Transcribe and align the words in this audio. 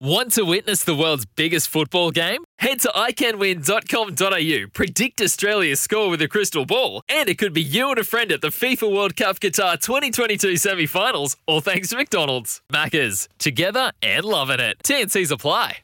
Want 0.00 0.32
to 0.32 0.42
witness 0.42 0.84
the 0.84 0.94
world's 0.94 1.24
biggest 1.24 1.68
football 1.68 2.10
game? 2.10 2.44
Head 2.58 2.80
to 2.80 2.88
iCanWin.com.au, 2.88 4.68
predict 4.74 5.22
Australia's 5.22 5.80
score 5.80 6.10
with 6.10 6.20
a 6.20 6.28
crystal 6.28 6.66
ball, 6.66 7.00
and 7.08 7.30
it 7.30 7.38
could 7.38 7.54
be 7.54 7.62
you 7.62 7.88
and 7.88 7.98
a 7.98 8.04
friend 8.04 8.30
at 8.30 8.42
the 8.42 8.48
FIFA 8.48 8.94
World 8.94 9.16
Cup 9.16 9.40
Qatar 9.40 9.80
2022 9.80 10.58
semi 10.58 10.84
finals, 10.84 11.38
all 11.46 11.62
thanks 11.62 11.88
to 11.88 11.96
McDonald's. 11.96 12.60
Maccas, 12.70 13.26
together 13.38 13.90
and 14.02 14.26
loving 14.26 14.60
it. 14.60 14.76
TNC's 14.84 15.30
apply. 15.30 15.78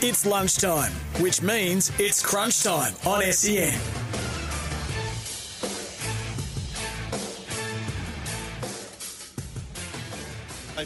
It's 0.00 0.24
lunchtime, 0.24 0.92
which 1.18 1.42
means 1.42 1.90
it's 1.98 2.24
crunch 2.24 2.62
time 2.62 2.94
on 3.04 3.20
SEN. 3.32 3.76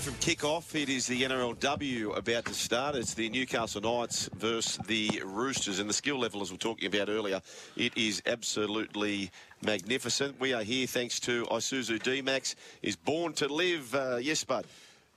From 0.00 0.14
kick-off, 0.14 0.74
it 0.74 0.88
is 0.88 1.06
the 1.06 1.22
NRLW 1.22 2.16
about 2.16 2.46
to 2.46 2.54
start. 2.54 2.96
It's 2.96 3.14
the 3.14 3.28
Newcastle 3.28 3.80
Knights 3.80 4.28
versus 4.34 4.78
the 4.86 5.22
Roosters. 5.24 5.78
And 5.78 5.88
the 5.88 5.94
skill 5.94 6.18
level, 6.18 6.40
as 6.42 6.50
we 6.50 6.54
were 6.54 6.58
talking 6.58 6.92
about 6.92 7.08
earlier, 7.08 7.40
it 7.76 7.96
is 7.96 8.20
absolutely 8.26 9.30
magnificent. 9.62 10.40
We 10.40 10.54
are 10.54 10.62
here 10.64 10.86
thanks 10.88 11.20
to 11.20 11.44
Isuzu 11.44 12.02
D-Max, 12.02 12.56
is 12.80 12.96
born 12.96 13.34
to 13.34 13.46
live. 13.46 13.94
Uh, 13.94 14.16
yes, 14.16 14.42
Bud? 14.42 14.66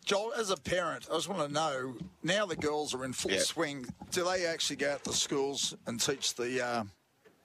Joel, 0.04 0.34
as 0.38 0.52
a 0.52 0.58
parent, 0.58 1.08
I 1.12 1.16
just 1.16 1.30
want 1.30 1.48
to 1.48 1.52
know 1.54 1.96
now 2.22 2.46
the 2.46 2.55
girls 2.55 2.94
are 2.94 3.05
in 3.05 3.14
full 3.14 3.32
Yeah. 3.32 3.40
swing. 3.40 3.88
Do 4.12 4.26
they 4.26 4.46
actually 4.46 4.76
go 4.76 4.92
out 4.92 5.04
to 5.05 5.14
schools 5.14 5.74
and 5.88 6.00
teach 6.00 6.36
the 6.36 6.64
uh, 6.64 6.84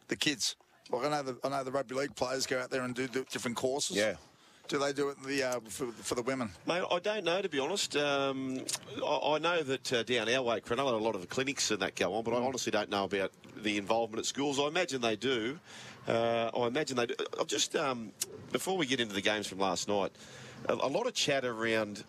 the 0.09 0.17
kids? 0.17 0.57
Like 0.91 1.07
I 1.07 1.09
know 1.09 1.23
the 1.23 1.39
I 1.43 1.49
know 1.49 1.65
the 1.65 1.73
rugby 1.73 1.95
league 1.95 2.15
players 2.17 2.47
go 2.47 2.61
out 2.61 2.71
there 2.71 2.83
and 2.83 2.95
do 2.95 3.07
the 3.07 3.23
different 3.31 3.57
courses. 3.57 3.97
Yeah. 3.97 4.17
Do 4.71 4.79
they 4.79 4.93
do 4.93 5.09
it 5.09 5.21
the 5.25 5.43
uh, 5.43 5.61
for, 5.69 5.87
for 5.87 6.15
the 6.15 6.23
women? 6.23 6.49
Mate, 6.65 6.85
I 6.93 7.01
don't 7.01 7.25
know, 7.25 7.43
to 7.43 7.49
be 7.49 7.59
honest. 7.59 7.97
Um, 7.97 8.61
I, 9.05 9.33
I 9.33 9.39
know 9.41 9.65
that 9.65 9.93
uh, 9.93 10.05
down 10.05 10.29
our 10.29 10.43
way, 10.43 10.61
Cronulla, 10.61 10.93
a 10.93 10.97
lot 10.97 11.17
of 11.17 11.23
the 11.23 11.27
clinics 11.27 11.73
and 11.73 11.83
that 11.83 11.97
go 11.97 12.15
on, 12.15 12.23
but 12.23 12.35
I 12.35 12.37
honestly 12.37 12.71
don't 12.71 12.89
know 12.89 13.03
about 13.03 13.33
the 13.57 13.79
involvement 13.79 14.21
at 14.21 14.27
schools. 14.27 14.61
I 14.61 14.69
imagine 14.69 15.01
they 15.01 15.17
do. 15.17 15.59
Uh, 16.07 16.53
I 16.57 16.67
imagine 16.69 16.97
they 16.97 17.07
do. 17.07 17.17
I've 17.41 17.49
just, 17.49 17.75
um, 17.75 18.13
before 18.53 18.77
we 18.77 18.87
get 18.87 19.01
into 19.01 19.13
the 19.13 19.21
games 19.21 19.49
from 19.49 19.59
last 19.59 19.89
night, 19.89 20.13
a, 20.69 20.75
a 20.75 20.87
lot 20.87 21.09
of 21.09 21.15
chat 21.15 21.45
around 21.45 22.05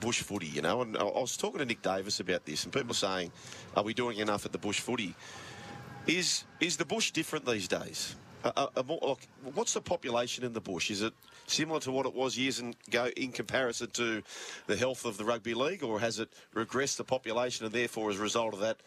bush 0.00 0.22
footy, 0.22 0.46
you 0.46 0.62
know, 0.62 0.80
and 0.80 0.96
I, 0.96 1.02
I 1.02 1.20
was 1.20 1.36
talking 1.36 1.58
to 1.58 1.66
Nick 1.66 1.82
Davis 1.82 2.20
about 2.20 2.46
this, 2.46 2.64
and 2.64 2.72
people 2.72 2.92
are 2.92 2.94
saying, 2.94 3.32
are 3.76 3.82
we 3.82 3.92
doing 3.92 4.16
enough 4.16 4.46
at 4.46 4.52
the 4.52 4.58
bush 4.58 4.80
footy? 4.80 5.14
Is 6.06 6.44
is 6.58 6.78
the 6.78 6.86
bush 6.86 7.10
different 7.10 7.44
these 7.44 7.68
days? 7.68 8.16
Uh, 8.44 8.66
uh, 8.76 9.14
what's 9.54 9.74
the 9.74 9.80
population 9.80 10.44
in 10.44 10.52
the 10.52 10.60
bush? 10.60 10.90
Is 10.90 11.02
it 11.02 11.12
similar 11.46 11.80
to 11.80 11.90
what 11.90 12.06
it 12.06 12.14
was 12.14 12.38
years 12.38 12.60
ago 12.60 13.10
in 13.16 13.32
comparison 13.32 13.90
to 13.90 14.22
the 14.66 14.76
health 14.76 15.04
of 15.04 15.16
the 15.16 15.24
rugby 15.24 15.54
league, 15.54 15.82
or 15.82 15.98
has 15.98 16.18
it 16.18 16.28
regressed 16.54 16.98
the 16.98 17.04
population, 17.04 17.66
and 17.66 17.74
therefore, 17.74 18.10
as 18.10 18.18
a 18.18 18.22
result 18.22 18.54
of 18.54 18.60
that, 18.60 18.78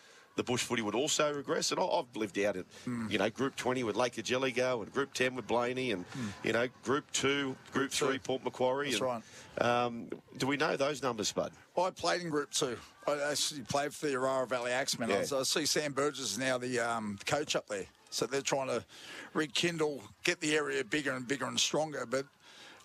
the 0.42 0.52
bush 0.52 0.64
footy 0.64 0.82
would 0.82 0.96
also 0.96 1.32
regress? 1.34 1.72
And 1.72 1.80
I, 1.80 1.84
I've 1.84 2.16
lived 2.16 2.40
out 2.40 2.58
at, 2.58 2.66
you 3.10 3.18
know, 3.18 3.30
Group 3.30 3.56
20 3.56 3.84
with 3.84 3.96
Lake 3.96 4.16
Cargelligo, 4.16 4.82
and 4.82 4.92
Group 4.92 5.14
10 5.14 5.36
with 5.36 5.48
Blayney, 5.48 5.92
and 5.92 6.06
you 6.44 6.54
know, 6.54 6.68
Group 6.84 7.12
2, 7.14 7.56
Group 7.72 7.92
3, 7.92 8.18
Port 8.20 8.44
Macquarie. 8.44 8.92
That's 8.92 9.02
and, 9.02 9.24
Um, 9.60 10.10
do 10.38 10.48
we 10.48 10.58
know 10.58 10.76
those 10.78 11.04
numbers, 11.04 11.32
Bud? 11.32 11.52
I 11.78 11.90
played 11.92 12.22
in 12.22 12.30
Group 12.30 12.52
Two. 12.52 12.78
I 13.08 13.20
actually 13.32 13.62
played 13.62 13.94
for 13.94 14.08
the 14.08 14.14
Orara 14.14 14.48
Valley 14.48 14.72
Axemen. 14.72 15.10
Yeah. 15.10 15.24
I, 15.32 15.40
I 15.40 15.44
see 15.44 15.66
Sam 15.66 15.94
Burgess 15.94 16.20
is 16.34 16.38
now 16.38 16.58
the 16.58 16.80
um, 16.80 17.18
coach 17.26 17.56
up 17.56 17.68
there, 17.68 17.86
so 18.10 18.26
they're 18.26 18.42
trying 18.42 18.68
to 18.68 18.84
rekindle, 19.34 20.04
get 20.24 20.40
the 20.42 20.56
area 20.56 20.84
bigger 20.84 21.12
and 21.12 21.28
bigger 21.28 21.46
and 21.46 21.60
stronger. 21.60 22.06
But 22.06 22.26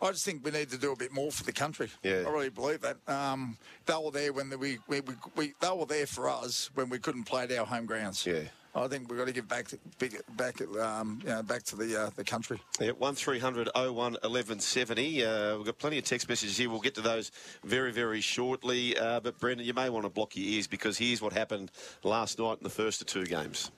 I 0.00 0.10
just 0.10 0.24
think 0.24 0.44
we 0.44 0.50
need 0.50 0.70
to 0.70 0.78
do 0.78 0.92
a 0.92 0.96
bit 0.96 1.12
more 1.12 1.30
for 1.30 1.44
the 1.44 1.52
country. 1.52 1.88
Yeah. 2.02 2.24
I 2.26 2.30
really 2.30 2.50
believe 2.50 2.82
that. 2.82 2.96
Um, 3.08 3.56
they 3.86 3.94
were 3.94 4.10
there 4.10 4.32
when 4.32 4.50
the, 4.50 4.58
we, 4.58 4.78
we, 4.88 5.00
we, 5.00 5.14
we 5.36 5.54
they 5.60 5.70
were 5.70 5.86
there 5.86 6.06
for 6.06 6.28
us 6.28 6.70
when 6.74 6.88
we 6.88 6.98
couldn't 6.98 7.24
play 7.24 7.44
at 7.44 7.52
our 7.52 7.66
home 7.66 7.86
grounds. 7.86 8.26
Yeah. 8.26 8.42
I 8.74 8.88
think 8.88 9.08
we've 9.08 9.18
got 9.18 9.26
to 9.26 9.32
give 9.32 9.48
back 9.48 9.68
to, 9.68 9.78
big- 9.98 10.20
back 10.36 10.60
um, 10.78 11.20
you 11.22 11.30
know, 11.30 11.42
back 11.42 11.62
to 11.64 11.76
the 11.76 11.98
uh, 11.98 12.10
the 12.14 12.24
country. 12.24 12.60
Yeah, 12.78 12.90
one 12.90 13.14
01 13.14 13.54
1170. 13.94 15.24
Uh, 15.24 15.56
we've 15.56 15.64
got 15.66 15.78
plenty 15.78 15.96
of 15.96 16.04
text 16.04 16.28
messages 16.28 16.58
here. 16.58 16.68
We'll 16.68 16.80
get 16.80 16.94
to 16.96 17.00
those 17.00 17.32
very, 17.64 17.90
very 17.90 18.20
shortly. 18.20 18.96
Uh, 18.98 19.20
but 19.20 19.38
Brendan, 19.38 19.66
you 19.66 19.72
may 19.72 19.88
want 19.88 20.04
to 20.04 20.10
block 20.10 20.36
your 20.36 20.46
ears 20.46 20.66
because 20.66 20.98
here's 20.98 21.22
what 21.22 21.32
happened 21.32 21.70
last 22.02 22.38
night 22.38 22.58
in 22.58 22.64
the 22.64 22.70
first 22.70 23.00
of 23.00 23.06
two 23.06 23.24
games. 23.24 23.70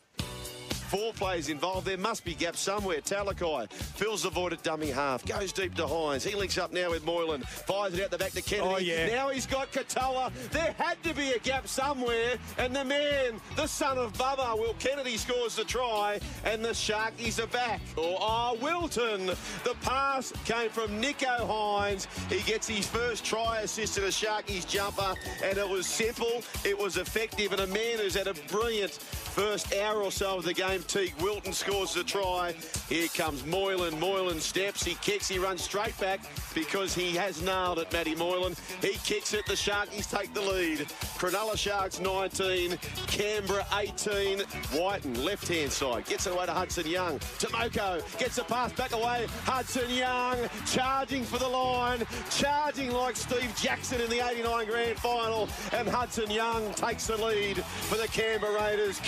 Four 0.88 1.12
players 1.12 1.50
involved. 1.50 1.87
There 1.87 1.99
must 1.99 2.25
be 2.25 2.34
gaps 2.34 2.60
somewhere. 2.60 3.03
Talakai 3.03 3.71
fills 3.71 4.22
the 4.22 4.31
void 4.31 4.54
at 4.54 4.62
dummy 4.62 4.91
half. 4.91 5.25
Goes 5.26 5.53
deep 5.53 5.75
to 5.75 5.82
Hynes. 5.82 6.26
He 6.26 6.34
links 6.34 6.56
up 6.56 6.72
now 6.72 6.91
with 6.91 7.04
Moylan. 7.04 7.43
Fires 7.43 7.93
it 7.93 8.03
out 8.03 8.10
the 8.10 8.16
back 8.16 8.32
to 8.32 8.41
Kennedy. 8.41 8.69
Oh, 8.75 8.78
yeah. 8.78 9.06
Now 9.06 9.28
he's 9.28 9.47
got 9.47 9.71
Katoa. 9.71 10.32
There 10.50 10.75
had 10.78 11.03
to 11.03 11.12
be 11.15 11.32
a 11.32 11.38
gap 11.41 11.69
somewhere. 11.69 12.37
And 12.56 12.75
the 12.75 12.84
man, 12.84 13.38
the 13.54 13.66
son 13.66 13.99
of 13.99 14.15
Bubba, 14.15 14.59
Will 14.59 14.75
Kennedy 14.78 15.19
scores 15.19 15.56
the 15.56 15.65
try. 15.65 16.21
And 16.44 16.65
the 16.65 16.71
Sharkies 16.71 17.43
are 17.43 17.49
back. 17.49 17.82
Oh, 17.99 18.16
oh, 18.19 18.59
Wilton. 18.62 19.26
The 19.26 19.75
pass 19.82 20.32
came 20.47 20.70
from 20.70 21.03
Nicho 21.03 21.47
Hynes. 21.47 22.06
He 22.32 22.41
gets 22.50 22.66
his 22.66 22.87
first 22.87 23.26
try 23.26 23.60
assist 23.60 23.94
to 23.97 24.00
the 24.00 24.06
Sharkies 24.06 24.66
jumper. 24.66 25.15
And 25.44 25.59
it 25.59 25.69
was 25.69 25.87
simple. 25.87 26.43
It 26.65 26.78
was 26.78 26.97
effective. 26.97 27.53
And 27.53 27.60
a 27.60 27.66
man 27.66 27.99
who's 27.99 28.15
had 28.15 28.26
a 28.26 28.34
brilliant 28.50 28.99
first 29.38 29.72
hour 29.76 30.03
or 30.03 30.10
so 30.10 30.38
of 30.38 30.44
the 30.44 30.53
game, 30.53 30.81
Teig 30.81 31.16
Wilton 31.22 31.53
scores 31.53 31.94
the 31.94 32.03
try. 32.03 32.53
Here 32.88 33.06
comes 33.15 33.47
Moylan. 33.47 33.99
Moylan 34.00 34.41
steps. 34.41 34.82
He 34.82 34.97
kicks. 34.97 35.28
He 35.28 35.38
runs 35.38 35.62
straight 35.62 35.97
back 36.00 36.21
because 36.54 36.93
he 36.93 37.15
has 37.15 37.41
nailed 37.41 37.78
it, 37.78 37.93
Matty 37.93 38.16
Moylan. 38.16 38.56
He 38.82 38.94
kicks 39.04 39.34
it. 39.34 39.47
The 39.47 39.53
Sharkies 39.53 40.10
take 40.10 40.34
the 40.34 40.41
lead. 40.41 40.81
Cronulla 41.19 41.56
Sharks 41.56 42.00
19, 42.00 42.78
Canberra 43.06 43.65
18. 43.78 44.43
Wighton, 44.75 45.25
left-hand 45.25 45.70
side, 45.70 46.06
gets 46.06 46.26
it 46.26 46.32
away 46.32 46.47
to 46.47 46.53
Hudson 46.53 46.88
Young. 46.88 47.20
Timoko 47.38 48.19
gets 48.19 48.37
the 48.37 48.44
pass 48.44 48.72
back 48.72 48.93
away. 48.93 49.26
Hudson 49.44 49.88
Young 49.88 50.37
charging 50.66 51.22
for 51.22 51.38
the 51.38 51.49
line, 51.49 52.05
charging 52.31 52.91
like 52.91 53.15
Steve 53.15 53.55
Jackson 53.56 54.00
in 54.00 54.10
the 54.10 54.26
89 54.28 54.66
grand 54.66 54.99
final. 54.99 55.49
And 55.72 55.88
Hudson 55.88 56.28
Young 56.28 56.75
takes 56.75 57.06
the 57.06 57.16
lead 57.25 57.59
for 57.59 57.97
the 57.97 58.09
Canberra 58.09 58.60
Raiders. 58.60 58.99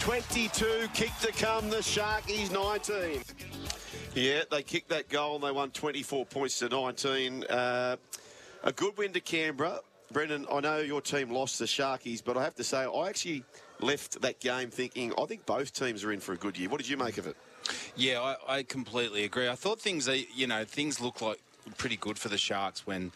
22, 0.00 0.88
kick 0.94 1.10
to 1.20 1.32
come. 1.32 1.68
The 1.70 1.78
Sharkies 1.78 2.52
19. 2.52 3.22
Yeah, 4.14 4.42
they 4.50 4.62
kicked 4.62 4.88
that 4.90 5.08
goal 5.08 5.36
and 5.36 5.44
they 5.44 5.50
won 5.50 5.70
24 5.70 6.24
points 6.26 6.58
to 6.60 6.68
19. 6.68 7.44
Uh, 7.44 7.96
a 8.62 8.72
good 8.72 8.96
win 8.96 9.12
to 9.12 9.20
Canberra. 9.20 9.80
Brendan, 10.12 10.46
I 10.50 10.60
know 10.60 10.78
your 10.78 11.00
team 11.00 11.30
lost 11.30 11.58
the 11.58 11.64
Sharkies, 11.64 12.22
but 12.24 12.36
I 12.36 12.44
have 12.44 12.54
to 12.54 12.64
say, 12.64 12.84
I 12.84 13.08
actually 13.08 13.44
left 13.80 14.20
that 14.22 14.40
game 14.40 14.70
thinking 14.70 15.12
I 15.20 15.26
think 15.26 15.44
both 15.46 15.72
teams 15.72 16.04
are 16.04 16.12
in 16.12 16.20
for 16.20 16.32
a 16.32 16.36
good 16.36 16.56
year. 16.56 16.68
What 16.68 16.78
did 16.78 16.88
you 16.88 16.96
make 16.96 17.18
of 17.18 17.26
it? 17.26 17.36
Yeah, 17.96 18.20
I, 18.20 18.58
I 18.58 18.62
completely 18.62 19.24
agree. 19.24 19.48
I 19.48 19.56
thought 19.56 19.80
things, 19.80 20.08
uh, 20.08 20.16
you 20.34 20.46
know, 20.46 20.64
things 20.64 21.00
looked 21.00 21.22
like 21.22 21.40
pretty 21.76 21.96
good 21.96 22.18
for 22.18 22.28
the 22.28 22.38
Sharks 22.38 22.86
when 22.86 23.12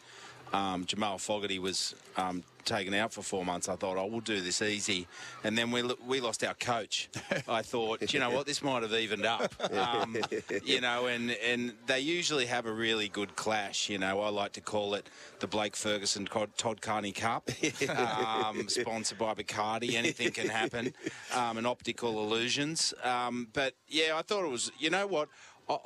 um, 0.53 0.85
Jamal 0.85 1.19
Fogarty 1.19 1.59
was 1.59 1.95
um, 2.17 2.43
taken 2.65 2.95
out 2.95 3.13
for 3.13 3.23
four 3.23 3.45
months. 3.45 3.69
I 3.69 3.77
thought, 3.77 3.97
oh, 3.97 4.07
we'll 4.07 4.21
do 4.21 4.41
this 4.41 4.63
easy, 4.63 5.07
and 5.45 5.57
then 5.57 5.71
we 5.71 5.83
we 6.07 6.21
lost 6.21 6.45
our 6.45 6.55
coach. 6.55 7.09
I 7.49 7.63
thought, 7.63 8.13
you 8.13 8.21
know 8.21 8.31
what, 8.31 8.47
this 8.47 8.63
might 8.63 8.83
have 8.83 8.93
evened 8.93 9.27
up. 9.27 9.53
Um, 9.73 10.17
you 10.65 10.81
know, 10.81 11.07
and 11.07 11.31
and 11.31 11.75
they 11.87 12.01
usually 12.01 12.47
have 12.47 12.67
a 12.67 12.73
really 12.73 13.09
good 13.09 13.37
clash. 13.37 13.89
You 13.89 13.99
know, 13.99 14.21
I 14.21 14.29
like 14.29 14.53
to 14.53 14.61
call 14.61 14.95
it 14.95 15.09
the 15.41 15.47
Blake 15.47 15.77
Ferguson 15.77 16.27
Todd 16.27 16.51
Todd 16.57 16.81
Carney 16.81 17.13
Cup, 17.13 17.51
um, 17.89 18.69
sponsored 18.69 19.19
by 19.19 19.35
Bacardi. 19.35 19.95
Anything 19.95 20.31
can 20.33 20.49
happen, 20.49 20.95
um, 21.35 21.59
and 21.59 21.67
optical 21.67 22.23
illusions. 22.23 22.95
Um, 23.03 23.49
but 23.53 23.75
yeah, 23.89 24.17
I 24.17 24.23
thought 24.23 24.45
it 24.45 24.51
was. 24.51 24.71
You 24.79 24.91
know 24.91 25.07
what? 25.07 25.29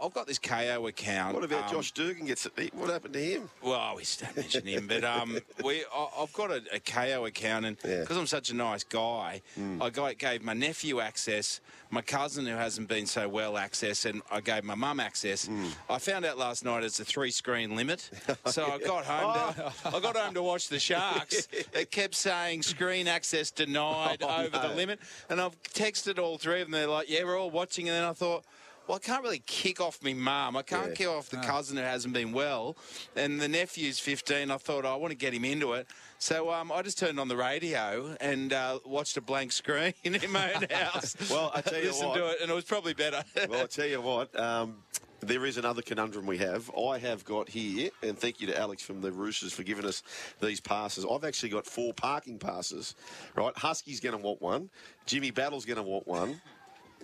I've 0.02 0.14
got 0.14 0.26
this 0.26 0.38
Kayo 0.38 0.88
account. 0.88 1.34
What 1.34 1.44
about 1.44 1.68
um, 1.68 1.74
Josh 1.74 1.92
Dugan 1.92 2.26
gets 2.26 2.46
it? 2.46 2.74
What 2.74 2.90
happened 2.90 3.14
to 3.14 3.20
him? 3.20 3.50
well, 3.62 3.94
we 3.96 4.04
don't 4.20 4.36
mention 4.36 4.66
him, 4.66 4.86
but 4.86 5.04
um, 5.04 5.38
we 5.64 5.84
I, 5.94 6.08
I've 6.20 6.32
got 6.32 6.50
a, 6.50 6.62
a 6.74 6.80
Kayo 6.80 7.26
account, 7.28 7.66
and 7.66 7.76
Yeah. 7.84 8.00
Because 8.00 8.16
I'm 8.16 8.26
such 8.26 8.50
a 8.50 8.54
nice 8.54 8.84
guy, 8.84 9.42
I 9.80 9.90
got, 9.90 10.18
gave 10.18 10.42
my 10.42 10.54
nephew 10.54 11.00
access, 11.00 11.60
my 11.90 12.02
cousin 12.02 12.46
who 12.46 12.52
hasn't 12.54 12.88
been 12.88 13.06
so 13.06 13.28
well 13.28 13.56
access, 13.56 14.04
and 14.04 14.22
I 14.30 14.40
gave 14.40 14.64
my 14.64 14.74
mum 14.74 15.00
access. 15.00 15.46
Hmm. 15.46 15.66
I 15.88 15.98
found 15.98 16.24
out 16.24 16.38
last 16.38 16.64
night 16.64 16.82
it's 16.84 17.00
a 17.00 17.04
three-screen 17.04 17.76
limit, 17.76 18.10
so 18.46 18.64
I 18.64 18.78
got 18.78 19.04
home. 19.04 19.54
To, 19.54 19.72
Oh. 19.86 19.96
I 19.96 20.00
got 20.00 20.16
home 20.16 20.34
to 20.34 20.42
watch 20.42 20.68
the 20.68 20.78
Sharks. 20.78 21.48
It 21.72 21.90
kept 21.90 22.14
saying 22.14 22.62
screen 22.62 23.06
access 23.08 23.50
denied 23.50 24.18
Oh, 24.22 24.42
over 24.44 24.56
no. 24.56 24.68
the 24.68 24.74
limit, 24.74 25.00
and 25.28 25.40
I've 25.40 25.60
texted 25.62 26.18
all 26.18 26.38
three 26.38 26.60
of 26.62 26.66
them. 26.66 26.72
They're 26.72 26.86
like, 26.86 27.08
"Yeah, 27.10 27.24
we're 27.24 27.38
all 27.38 27.50
watching," 27.50 27.88
and 27.88 27.96
then 27.96 28.04
I 28.04 28.12
thought. 28.12 28.44
Well, 28.86 28.96
I 28.96 29.00
can't 29.00 29.22
really 29.22 29.42
kick 29.46 29.80
off 29.80 30.00
me 30.02 30.14
mum. 30.14 30.56
I 30.56 30.62
can't 30.62 30.88
Yeah. 30.90 30.94
kick 30.94 31.08
off 31.08 31.28
the 31.28 31.38
cousin 31.38 31.76
who 31.76 31.82
hasn't 31.82 32.14
been 32.14 32.32
well, 32.32 32.76
and 33.16 33.40
the 33.40 33.48
nephew's 33.48 33.98
15. 33.98 34.50
I 34.50 34.56
thought 34.58 34.84
oh, 34.84 34.92
I 34.92 34.96
want 34.96 35.10
to 35.10 35.16
get 35.16 35.34
him 35.34 35.44
into 35.44 35.72
it, 35.72 35.88
so 36.18 36.52
um, 36.52 36.70
I 36.70 36.82
just 36.82 36.98
turned 36.98 37.18
on 37.18 37.26
the 37.28 37.36
radio 37.36 38.16
and 38.20 38.52
uh, 38.52 38.78
watched 38.84 39.16
a 39.16 39.20
blank 39.20 39.50
screen 39.52 39.92
in 40.04 40.30
my 40.30 40.52
own 40.52 40.66
house. 40.70 41.16
Well, 41.30 41.50
I 41.54 41.60
tell 41.60 41.80
you 41.80 41.88
listened 41.88 42.10
what. 42.10 42.16
to 42.16 42.26
it, 42.28 42.36
and 42.42 42.50
it 42.50 42.54
was 42.54 42.64
probably 42.64 42.94
better. 42.94 43.24
Well, 43.48 43.62
I 43.64 43.66
tell 43.66 43.86
you 43.86 44.00
what. 44.00 44.38
Um, 44.38 44.76
there 45.20 45.46
is 45.46 45.56
another 45.56 45.80
conundrum 45.82 46.26
we 46.26 46.38
have. 46.38 46.70
I 46.76 46.98
have 46.98 47.24
got 47.24 47.48
here, 47.48 47.90
and 48.02 48.16
thank 48.18 48.40
you 48.40 48.46
to 48.48 48.56
Alex 48.58 48.82
from 48.82 49.00
the 49.00 49.10
Roosters 49.10 49.52
for 49.52 49.62
giving 49.62 49.84
us 49.86 50.02
these 50.40 50.60
passes. 50.60 51.06
I've 51.10 51.24
actually 51.24 51.48
got 51.48 51.66
four 51.66 51.92
parking 51.94 52.38
passes. 52.38 52.94
Right, 53.34 53.56
Husky's 53.56 53.98
going 53.98 54.16
to 54.16 54.22
want 54.22 54.40
one. 54.42 54.68
Jimmy 55.06 55.30
Battle's 55.30 55.64
going 55.64 55.78
to 55.78 55.82
want 55.82 56.06
one. 56.06 56.40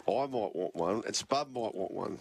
I 0.08 0.26
might 0.26 0.54
want 0.56 0.76
one, 0.76 1.02
and 1.06 1.16
Spud 1.16 1.48
might 1.54 1.74
want 1.74 1.92
one. 1.92 2.18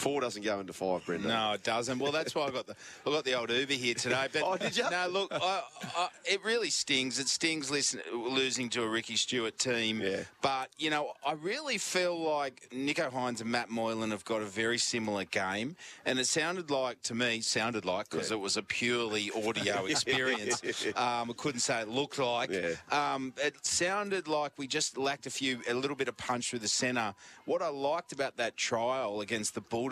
Four 0.00 0.22
doesn't 0.22 0.42
go 0.42 0.60
into 0.60 0.72
five, 0.72 1.04
Brendan. 1.04 1.28
No, 1.28 1.52
it 1.52 1.62
doesn't. 1.62 1.98
Well, 1.98 2.10
that's 2.10 2.34
why 2.34 2.46
I 2.46 2.50
got 2.50 2.66
the 2.66 2.74
I 3.06 3.10
got 3.10 3.24
the 3.24 3.34
old 3.34 3.50
Uber 3.50 3.74
here 3.74 3.92
today. 3.94 4.28
But 4.32 4.42
Oh, 4.46 4.56
did 4.56 4.74
ya? 4.74 4.88
No, 4.88 5.08
look, 5.08 5.28
I, 5.30 5.62
I, 5.94 6.08
it 6.24 6.42
really 6.42 6.70
stings. 6.70 7.18
It 7.18 7.28
stings 7.28 7.70
listen, 7.70 8.00
losing 8.14 8.70
to 8.70 8.82
a 8.82 8.88
Ricky 8.88 9.16
Stuart 9.16 9.58
team. 9.58 10.00
Yeah. 10.00 10.22
But 10.40 10.70
you 10.78 10.88
know, 10.88 11.12
I 11.24 11.32
really 11.32 11.76
feel 11.76 12.18
like 12.18 12.68
Nicho 12.72 13.12
Hynes 13.12 13.42
and 13.42 13.50
Matt 13.50 13.68
Moylan 13.68 14.10
have 14.10 14.24
got 14.24 14.40
a 14.40 14.46
very 14.46 14.78
similar 14.78 15.24
game, 15.24 15.76
and 16.06 16.18
it 16.18 16.26
sounded 16.26 16.70
like 16.70 17.02
to 17.02 17.14
me 17.14 17.42
sounded 17.42 17.84
like 17.84 18.08
because 18.08 18.30
it 18.30 18.40
was 18.40 18.56
a 18.56 18.62
purely 18.62 19.30
audio 19.36 19.84
experience. 19.86 20.62
um, 20.96 21.30
I 21.30 21.34
couldn't 21.36 21.60
say 21.60 21.82
it 21.82 21.88
looked 21.88 22.18
like. 22.18 22.50
Yeah. 22.50 22.70
Um, 22.90 23.34
it 23.36 23.54
sounded 23.66 24.28
like 24.28 24.52
we 24.56 24.66
just 24.66 24.96
lacked 24.96 25.26
a 25.26 25.30
few, 25.30 25.60
a 25.68 25.74
little 25.74 25.96
bit 25.96 26.08
of 26.08 26.16
punch 26.16 26.48
through 26.48 26.60
the 26.60 26.68
centre. 26.68 27.14
What 27.44 27.60
I 27.60 27.68
liked 27.68 28.12
about 28.12 28.38
that 28.38 28.56
trial 28.56 29.20
against 29.20 29.54
the 29.54 29.60
Bulldogs 29.60 29.89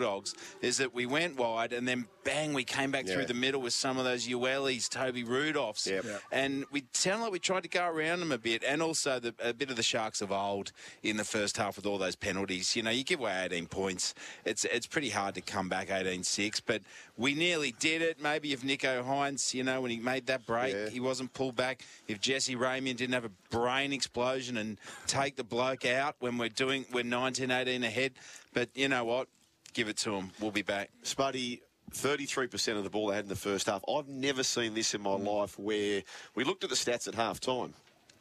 is 0.61 0.77
that 0.77 0.93
we 0.93 1.05
went 1.05 1.37
wide 1.37 1.73
and 1.73 1.87
then 1.87 2.07
bang, 2.23 2.53
we 2.53 2.63
came 2.63 2.91
back 2.91 3.07
Yeah. 3.07 3.15
through 3.15 3.25
the 3.25 3.33
middle 3.33 3.61
with 3.61 3.73
some 3.73 3.97
of 3.97 4.03
those 4.03 4.27
Uelis, 4.27 4.87
Toby 4.89 5.23
Rudolfs. 5.23 5.87
Yep. 5.87 6.03
Yep. 6.03 6.21
And 6.31 6.65
we 6.71 6.85
sounded 6.93 7.23
like 7.23 7.31
we 7.31 7.39
tried 7.39 7.63
to 7.63 7.69
go 7.69 7.87
around 7.87 8.19
them 8.19 8.31
a 8.31 8.37
bit 8.37 8.63
and 8.63 8.81
also 8.81 9.19
the, 9.19 9.33
a 9.43 9.53
bit 9.53 9.69
of 9.69 9.75
the 9.77 9.83
Sharks 9.83 10.21
of 10.21 10.31
old 10.31 10.71
in 11.01 11.17
the 11.17 11.23
first 11.23 11.57
half 11.57 11.75
with 11.75 11.85
all 11.85 11.97
those 11.97 12.15
penalties. 12.15 12.75
You 12.75 12.83
know, 12.83 12.91
you 12.91 13.03
give 13.03 13.19
away 13.19 13.41
18 13.45 13.67
points, 13.67 14.13
it's, 14.45 14.63
it's 14.65 14.85
pretty 14.85 15.09
hard 15.09 15.35
to 15.35 15.41
come 15.41 15.69
back 15.69 15.89
18 15.89 16.23
6, 16.23 16.59
but 16.61 16.81
we 17.17 17.33
nearly 17.33 17.73
did 17.79 18.01
it. 18.01 18.21
Maybe 18.21 18.53
if 18.53 18.61
Nicho 18.61 19.03
Hynes, 19.03 19.53
you 19.53 19.63
know, 19.63 19.81
when 19.81 19.91
he 19.91 19.97
made 19.99 20.27
that 20.27 20.45
break, 20.45 20.73
Yeah. 20.75 20.89
he 20.89 20.99
wasn't 20.99 21.33
pulled 21.33 21.55
back. 21.55 21.81
If 22.07 22.21
Jesse 22.21 22.55
Ramien 22.55 22.95
didn't 22.95 23.13
have 23.13 23.25
a 23.25 23.31
brain 23.49 23.91
explosion 23.93 24.57
and 24.57 24.77
take 25.07 25.35
the 25.35 25.43
bloke 25.43 25.85
out 25.85 26.15
when 26.19 26.37
we're 26.37 26.49
doing, 26.49 26.85
we're 26.93 27.03
19 27.03 27.49
18 27.49 27.83
ahead. 27.83 28.13
But 28.53 28.69
you 28.75 28.87
know 28.87 29.03
what? 29.03 29.27
Give 29.73 29.87
it 29.87 29.97
to 29.97 30.15
him. 30.15 30.31
We'll 30.39 30.51
be 30.51 30.61
back. 30.61 30.89
Spuddy, 31.03 31.61
33% 31.91 32.77
of 32.77 32.83
the 32.83 32.89
ball 32.89 33.07
they 33.07 33.15
had 33.15 33.25
in 33.25 33.29
the 33.29 33.35
first 33.35 33.67
half. 33.67 33.83
I've 33.89 34.07
never 34.07 34.43
seen 34.43 34.73
this 34.73 34.93
in 34.93 35.01
my 35.01 35.11
mm. 35.11 35.25
life 35.25 35.57
where 35.57 36.03
we 36.35 36.43
looked 36.43 36.63
at 36.63 36.69
the 36.69 36.75
stats 36.75 37.07
at 37.07 37.15
half 37.15 37.39
time 37.39 37.73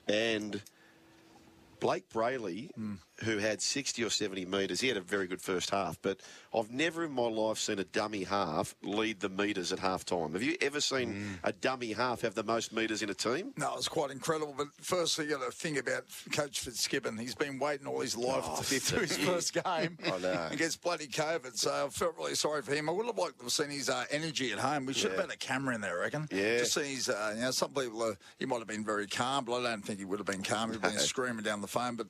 and 0.09 0.61
Blake 1.81 2.09
Brailey, 2.11 2.71
mm. 2.79 2.99
Who 3.25 3.39
had 3.39 3.61
60 3.61 4.05
or 4.05 4.11
70 4.11 4.45
metres, 4.47 4.81
he 4.81 4.89
had 4.89 4.97
a 4.97 5.01
very 5.01 5.27
good 5.27 5.43
first 5.43 5.71
half, 5.71 6.01
but 6.03 6.21
I've 6.55 6.71
never 6.71 7.05
in 7.05 7.11
my 7.13 7.23
life 7.29 7.59
seen 7.59 7.79
a 7.81 7.85
dummy 7.85 8.23
half 8.25 8.75
lead 8.83 9.21
the 9.21 9.29
metres 9.29 9.73
at 9.73 9.79
half 9.81 10.05
time. 10.05 10.33
Have 10.35 10.43
you 10.43 10.57
ever 10.61 10.81
seen 10.81 11.39
a 11.43 11.53
dummy 11.53 11.93
half 11.93 12.21
have 12.23 12.35
the 12.35 12.45
most 12.45 12.73
metres 12.73 13.03
in 13.03 13.11
a 13.11 13.15
team? 13.15 13.53
No, 13.57 13.75
it's 13.77 13.89
quite 13.89 14.11
incredible. 14.13 14.55
But 14.57 14.69
firstly, 14.81 15.25
you 15.27 15.33
got 15.33 15.45
to 15.45 15.51
think 15.51 15.79
about 15.79 16.05
Coach 16.33 16.61
Fitzgibbon. 16.61 17.19
He's 17.19 17.35
been 17.35 17.59
waiting 17.59 17.87
all 17.87 18.01
his 18.01 18.17
life 18.17 18.45
Oh, 18.47 18.63
to 18.63 18.71
get 18.71 18.83
to 18.85 19.01
his 19.01 19.17
first 19.19 19.53
game 19.53 19.99
I 20.05 20.19
know. 20.19 20.49
against 20.53 20.81
bloody 20.83 21.09
COVID. 21.09 21.57
So 21.57 21.87
I 21.87 21.89
felt 21.91 22.17
really 22.17 22.37
sorry 22.37 22.63
for 22.63 22.73
him. 22.75 22.89
I 22.89 22.93
would 22.93 23.07
have 23.07 23.19
liked 23.19 23.39
to 23.39 23.45
have 23.47 23.53
seen 23.53 23.71
his 23.71 23.89
uh, 23.91 24.05
energy 24.11 24.53
at 24.53 24.59
home. 24.59 24.87
We 24.87 24.93
should 24.95 25.11
Yeah. 25.11 25.17
have 25.23 25.27
had 25.31 25.35
a 25.35 25.39
camera 25.39 25.75
in 25.75 25.81
there, 25.81 25.99
I 25.99 26.03
reckon. 26.05 26.29
Yeah. 26.31 26.59
Just 26.59 26.75
see 26.75 26.95
his, 26.95 27.09
uh, 27.09 27.33
you 27.35 27.43
know, 27.43 27.51
some 27.51 27.71
people, 27.73 28.01
uh, 28.03 28.13
he 28.39 28.47
might 28.47 28.59
have 28.61 28.69
been 28.69 28.85
very 28.85 29.07
calm, 29.09 29.45
but 29.45 29.55
I 29.61 29.71
don't 29.71 29.83
think 29.85 29.99
he 29.99 30.05
would 30.05 30.21
have 30.21 30.27
been 30.27 30.43
calm. 30.45 30.71
He'd 30.71 30.81
been 30.83 30.99
screaming 30.99 31.43
down 31.43 31.61
the 31.61 31.67
phone. 31.67 31.97
But 31.97 32.07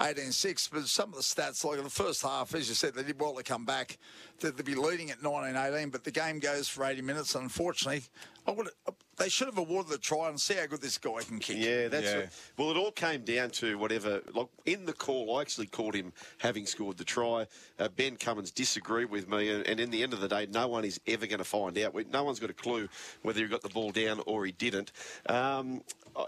18 0.00 0.32
6, 0.46 0.68
but 0.68 0.86
some 0.86 1.08
of 1.08 1.16
the 1.16 1.22
stats, 1.22 1.64
like 1.64 1.78
in 1.78 1.82
the 1.82 1.90
first 1.90 2.22
half, 2.22 2.54
as 2.54 2.68
you 2.68 2.76
said, 2.76 2.94
they 2.94 3.02
did 3.02 3.20
well 3.20 3.34
to 3.34 3.42
come 3.42 3.64
back. 3.64 3.98
They'd 4.38 4.64
be 4.64 4.76
leading 4.76 5.10
at 5.10 5.20
19 5.20 5.56
18, 5.56 5.90
but 5.90 6.04
the 6.04 6.12
game 6.12 6.38
goes 6.38 6.68
for 6.68 6.84
80 6.84 7.02
minutes. 7.02 7.34
And 7.34 7.42
unfortunately, 7.42 8.04
I 8.46 8.52
would 8.52 8.68
they 9.16 9.28
should 9.28 9.46
have 9.46 9.58
awarded 9.58 9.90
the 9.92 9.98
try 9.98 10.28
and 10.28 10.40
see 10.40 10.54
how 10.54 10.66
good 10.66 10.80
this 10.82 10.98
guy 10.98 11.20
can 11.22 11.38
kick. 11.38 11.56
Yeah, 11.58 11.88
that's 11.88 12.04
Yeah. 12.06 12.18
it. 12.18 12.30
Well, 12.56 12.70
it 12.70 12.76
all 12.76 12.90
came 12.92 13.22
down 13.24 13.50
to 13.50 13.78
whatever. 13.78 14.22
Like 14.34 14.48
in 14.66 14.84
the 14.84 14.92
call, 14.92 15.36
I 15.36 15.40
actually 15.40 15.66
called 15.66 15.94
him 15.94 16.12
having 16.38 16.66
scored 16.66 16.98
the 16.98 17.04
try. 17.04 17.46
Uh, 17.78 17.88
ben 17.88 18.16
Cummins 18.16 18.50
disagreed 18.50 19.10
with 19.10 19.28
me, 19.28 19.48
and, 19.48 19.66
and 19.66 19.80
in 19.80 19.90
the 19.90 20.02
end 20.02 20.12
of 20.12 20.20
the 20.20 20.28
day, 20.28 20.46
no 20.50 20.68
one 20.68 20.84
is 20.84 21.00
ever 21.06 21.26
going 21.26 21.38
to 21.38 21.44
find 21.44 21.78
out. 21.78 21.94
We, 21.94 22.04
no 22.04 22.24
one's 22.24 22.40
got 22.40 22.50
a 22.50 22.54
clue 22.54 22.88
whether 23.22 23.40
he 23.40 23.46
got 23.46 23.62
the 23.62 23.68
ball 23.70 23.90
down 23.90 24.20
or 24.26 24.44
he 24.44 24.52
didn't. 24.52 24.92
Um, 25.28 25.82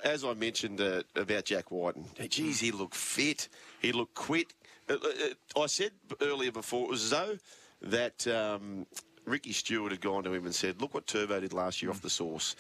as 0.05 0.25
I 0.25 0.35
mentioned 0.35 0.81
uh, 0.81 1.03
about 1.17 1.45
Jack 1.45 1.71
Wighton, 1.71 2.05
geez, 2.29 2.61
he 2.61 2.71
looked 2.73 2.95
fit. 2.95 3.49
He 3.81 3.93
looked 3.93 4.15
quit. 4.15 4.53
Uh, 4.89 4.95
uh, 4.95 5.61
I 5.63 5.67
said 5.67 5.93
earlier 6.23 6.53
before 6.53 6.85
it 6.85 6.91
was 6.91 7.05
as 7.05 7.11
though 7.11 7.39
that. 7.83 8.27
Um, 8.27 8.87
Ricky 9.29 9.53
Stuart 9.53 9.93
had 9.93 10.01
gone 10.01 10.25
to 10.25 10.33
him 10.33 10.45
and 10.45 10.55
said, 10.55 10.81
"Look 10.81 10.95
what 10.95 11.07
Turbo 11.07 11.41
did 11.41 11.53
last 11.53 11.83
year 11.83 11.91
off 11.91 12.01
the 12.03 12.11
source. 12.11 12.57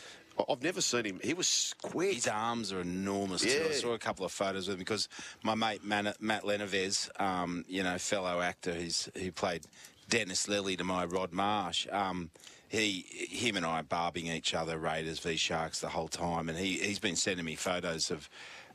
I've 0.48 0.62
never 0.62 0.80
seen 0.80 1.04
him. 1.04 1.20
He 1.22 1.34
was 1.34 1.74
quick. 1.82 2.14
His 2.14 2.28
arms 2.28 2.72
are 2.72 2.80
enormous 2.80 3.42
too. 3.42 3.48
Yeah. 3.48 3.70
I 3.70 3.72
saw 3.72 3.92
a 3.94 3.98
couple 3.98 4.24
of 4.24 4.30
photos 4.30 4.68
with 4.68 4.74
him 4.76 4.78
because 4.78 5.08
my 5.42 5.56
mate 5.56 5.82
Man- 5.84 6.14
Matt 6.20 6.44
Le 6.44 6.56
Nevez, 6.58 7.10
um, 7.20 7.64
you 7.68 7.82
know, 7.82 7.98
fellow 7.98 8.40
actor, 8.40 8.72
he's 8.74 9.08
he 9.16 9.30
played 9.32 9.62
Dennis 10.08 10.46
Lillee 10.46 10.78
to 10.78 10.84
my 10.84 11.04
Rod 11.06 11.32
Marsh. 11.32 11.88
Um, 11.90 12.30
he, 12.68 13.04
him, 13.30 13.56
and 13.56 13.64
I 13.66 13.80
are 13.80 13.82
barbing 13.82 14.26
each 14.26 14.54
other 14.54 14.78
Raiders 14.78 15.18
v 15.18 15.36
Sharks 15.36 15.80
the 15.80 15.88
whole 15.88 16.08
time, 16.08 16.48
and 16.48 16.58
he 16.58 16.78
he's 16.78 16.98
been 16.98 17.16
sending 17.16 17.44
me 17.44 17.54
photos 17.56 18.10
of. 18.10 18.28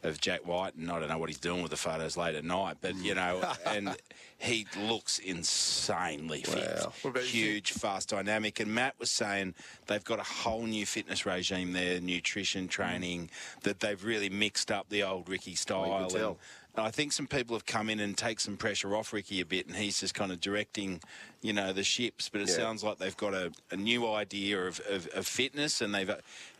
Of 0.05 0.19
Jack 0.19 0.45
White, 0.45 0.75
and 0.75 0.91
I 0.91 0.99
don't 0.99 1.07
know 1.07 1.17
what 1.17 1.29
he's 1.29 1.39
doing 1.39 1.61
with 1.61 1.71
the 1.71 1.77
photos 1.77 2.17
late 2.17 2.35
at 2.35 2.43
night, 2.43 2.75
but 2.81 2.93
you 2.97 3.15
know, 3.15 3.41
and 3.65 3.95
he 4.37 4.67
looks 4.77 5.17
insanely 5.17 6.41
fit, 6.41 6.67
Wow. 6.83 6.91
Huge, 7.21 7.71
fast, 7.71 8.09
dynamic. 8.09 8.59
And 8.59 8.75
Matt 8.75 8.95
was 8.99 9.11
saying 9.11 9.55
they've 9.87 10.03
got 10.03 10.19
a 10.19 10.23
whole 10.23 10.63
new 10.63 10.85
fitness 10.85 11.25
regime 11.25 11.71
there, 11.71 12.01
nutrition 12.01 12.67
training, 12.67 13.29
that 13.61 13.79
they've 13.79 14.03
really 14.03 14.27
mixed 14.27 14.71
up 14.71 14.89
the 14.89 15.03
old 15.03 15.29
Ricky 15.29 15.55
style. 15.55 16.37
And 16.75 16.87
I 16.87 16.89
think 16.89 17.11
some 17.13 17.27
people 17.27 17.55
have 17.55 17.67
come 17.67 17.87
in 17.89 17.99
and 17.99 18.17
take 18.17 18.39
some 18.39 18.57
pressure 18.57 18.95
off 18.95 19.13
Ricky 19.13 19.39
a 19.41 19.45
bit, 19.45 19.67
and 19.67 19.75
he's 19.75 19.99
just 19.99 20.15
kind 20.15 20.31
of 20.31 20.41
directing, 20.41 21.01
you 21.41 21.53
know, 21.53 21.71
the 21.71 21.83
ships. 21.83 22.29
But 22.29 22.41
it 22.41 22.49
Yeah. 22.49 22.55
sounds 22.55 22.83
like 22.83 22.97
they've 22.97 23.15
got 23.15 23.35
a, 23.35 23.51
a 23.69 23.75
new 23.77 24.11
idea 24.11 24.65
of, 24.65 24.79
of, 24.89 25.07
of 25.13 25.27
fitness, 25.27 25.81
and 25.81 25.93
they've 25.93 26.11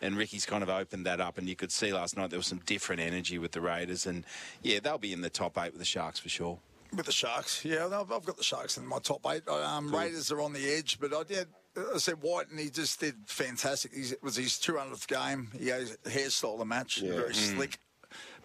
and 0.02 0.16
Ricky's 0.16 0.46
kind 0.46 0.62
of 0.62 0.70
opened 0.70 1.08
that 1.08 1.20
up. 1.20 1.40
And 1.40 1.50
you 1.50 1.56
could 1.56 1.72
see 1.72 1.92
last 1.92 2.16
night 2.16 2.30
there 2.30 2.38
was 2.38 2.46
some 2.48 2.62
different 2.66 3.02
energy 3.02 3.40
with 3.40 3.54
the 3.54 3.62
Raiders, 3.62 4.06
and 4.06 4.24
yeah, 4.62 4.80
they'll 4.80 5.00
be 5.00 5.14
in 5.14 5.22
the 5.22 5.32
top 5.32 5.58
eight 5.58 5.72
with 5.72 5.80
the 5.80 5.86
Sharks 5.86 6.20
for 6.20 6.30
sure. 6.30 6.60
With 6.96 7.08
the 7.08 7.12
Sharks, 7.12 7.66
yeah, 7.66 7.88
I've 7.88 8.12
I've 8.12 8.24
got 8.24 8.38
the 8.38 8.44
Sharks 8.44 8.78
in 8.78 8.86
my 8.86 9.00
top 9.00 9.26
eight. 9.32 9.48
Um, 9.48 9.94
Raiders 9.94 10.32
are 10.32 10.42
on 10.42 10.54
the 10.54 10.70
edge, 10.72 11.00
but 11.00 11.12
I 11.12 11.24
did. 11.24 11.48
I 11.76 11.98
said 11.98 12.22
White, 12.22 12.52
and 12.52 12.60
he 12.60 12.70
just 12.70 13.00
did 13.00 13.16
fantastic. 13.26 13.92
He 13.96 14.02
it 14.02 14.22
was 14.22 14.36
his 14.36 14.52
200th 14.60 15.08
game. 15.08 15.50
He 15.58 15.70
had 15.70 15.82
his 15.82 15.98
hairstyle 16.06 16.54
of 16.54 16.60
the 16.60 16.66
match, 16.66 17.02
very 17.02 17.34
slick. 17.34 17.80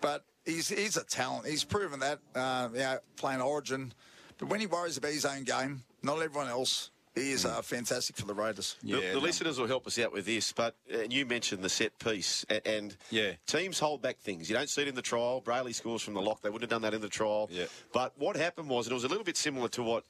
But 0.00 0.24
he's 0.48 0.68
he's 0.68 0.96
a 0.96 1.04
talent. 1.04 1.46
He's 1.46 1.64
proven 1.64 2.00
that. 2.00 2.18
Uh, 2.34 2.68
you 2.72 2.78
know, 2.80 2.98
playing 3.16 3.40
Origin, 3.40 3.92
but 4.38 4.48
when 4.48 4.60
he 4.60 4.66
worries 4.66 4.96
about 4.96 5.12
his 5.12 5.24
own 5.24 5.44
game, 5.44 5.82
not 6.02 6.20
everyone 6.22 6.48
else, 6.48 6.90
he 7.14 7.32
is 7.32 7.44
uh, 7.44 7.60
fantastic 7.62 8.16
for 8.16 8.26
the 8.26 8.34
Raiders. 8.34 8.76
The, 8.82 8.92
the 8.92 9.12
no. 9.14 9.18
listeners 9.18 9.58
will 9.58 9.66
help 9.66 9.86
us 9.86 9.98
out 9.98 10.12
with 10.12 10.24
this, 10.24 10.52
but 10.52 10.76
uh, 10.92 10.98
you 11.10 11.26
mentioned 11.26 11.62
the 11.62 11.68
set 11.68 11.98
piece, 11.98 12.44
and, 12.48 12.60
and 12.66 12.96
Yeah. 13.10 13.32
teams 13.46 13.78
hold 13.78 14.02
back 14.02 14.18
things. 14.18 14.48
You 14.48 14.56
don't 14.56 14.68
see 14.68 14.82
it 14.82 14.88
in 14.88 14.94
the 14.94 15.02
trial. 15.02 15.42
Brailey 15.44 15.74
scores 15.74 16.02
from 16.02 16.14
the 16.14 16.22
lock. 16.22 16.42
They 16.42 16.48
wouldn't 16.50 16.70
have 16.70 16.80
done 16.80 16.82
that 16.88 16.94
in 16.94 17.00
the 17.00 17.08
trial. 17.08 17.48
Yeah. 17.50 17.64
But 17.92 18.12
what 18.18 18.36
happened 18.36 18.68
was, 18.68 18.86
and 18.86 18.92
it 18.92 18.94
was 18.94 19.04
a 19.04 19.08
little 19.08 19.24
bit 19.24 19.36
similar 19.36 19.68
to 19.70 19.82
what 19.82 20.04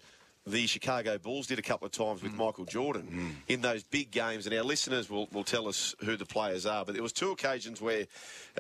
the 0.51 0.67
Chicago 0.67 1.19
Bulls 1.19 1.47
did 1.47 1.59
a 1.59 1.63
couple 1.63 1.87
of 1.87 1.93
times 1.93 2.21
Mm. 2.21 2.23
with 2.25 2.35
Michael 2.35 2.65
Jordan 2.65 3.37
in 3.49 3.61
those 3.61 3.83
big 3.83 4.11
games, 4.11 4.47
and 4.47 4.55
our 4.57 4.63
listeners 4.65 5.09
will, 5.11 5.29
will 5.33 5.45
tell 5.45 5.69
us 5.69 5.95
who 6.05 6.17
the 6.17 6.25
players 6.27 6.67
are. 6.67 6.85
But 6.85 6.95
there 6.95 7.03
was 7.03 7.13
two 7.13 7.31
occasions 7.31 7.81
where 7.81 8.07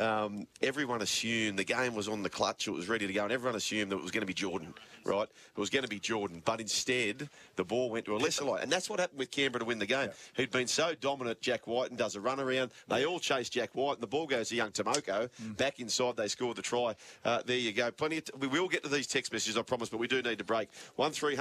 um, 0.01 0.47
everyone 0.63 1.03
assumed 1.03 1.59
the 1.59 1.65
game 1.65 1.95
was 1.95 2.09
on 2.09 2.23
the 2.23 2.31
clutch, 2.31 2.67
it 2.69 2.73
was 2.73 2.89
ready 2.89 3.07
to 3.07 3.13
go, 3.13 3.25
and 3.25 3.33
everyone 3.33 3.57
assumed 3.57 3.91
that 3.93 3.97
it 3.97 4.03
was 4.03 4.11
going 4.11 4.23
to 4.23 4.27
be 4.27 4.35
Jordan, 4.35 4.75
right? 5.05 5.29
It 5.29 5.61
was 5.61 5.71
going 5.71 5.83
to 5.83 5.89
be 5.89 5.99
Jordan, 5.99 6.43
but 6.45 6.61
instead 6.61 7.29
the 7.57 7.65
ball 7.65 7.91
went 7.91 8.05
to 8.07 8.17
a 8.17 8.19
lesser 8.19 8.45
light, 8.45 8.63
and 8.63 8.71
that's 8.71 8.89
what 8.89 9.01
happened 9.01 9.19
with 9.19 9.31
Canberra 9.31 9.61
to 9.61 9.65
win 9.67 9.79
the 9.79 9.87
game. 9.87 10.11
He'd 10.37 10.51
been 10.51 10.67
so 10.67 10.95
dominant, 10.95 11.41
Jack 11.41 11.67
White, 11.67 11.91
and 11.91 11.99
does 11.99 12.17
a 12.17 12.21
run 12.21 12.41
around. 12.41 12.71
They 12.89 13.05
all 13.05 13.19
chase 13.19 13.49
Jack 13.49 13.71
White, 13.75 13.95
and 13.95 14.03
the 14.03 14.07
ball 14.07 14.27
goes 14.27 14.49
to 14.51 14.57
young 14.57 14.71
Timoko. 14.71 15.29
Back 15.57 15.81
inside, 15.81 16.17
they 16.17 16.29
scored 16.29 16.57
the 16.57 16.63
try. 16.63 16.95
Uh, 17.25 17.43
there 17.45 17.57
you 17.57 17.73
go. 17.73 17.91
Plenty. 17.91 18.19
Of 18.19 18.25
t- 18.27 18.33
we 18.39 18.47
will 18.49 18.69
get 18.69 18.83
to 18.85 18.89
these 18.89 19.07
text 19.07 19.33
messages, 19.33 19.57
I 19.57 19.63
promise, 19.63 19.89
but 19.89 19.99
we 19.99 20.09
do 20.09 20.23
need 20.23 20.39
to 20.39 20.45
break. 20.45 20.69
One 20.97 21.13
01 21.13 21.37